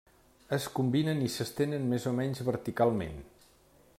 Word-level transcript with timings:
Es 0.55 0.63
combinen 0.79 1.21
i 1.25 1.27
s'estenen 1.33 1.85
més 1.93 2.09
o 2.13 2.15
menys 2.21 2.43
verticalment. 2.49 3.23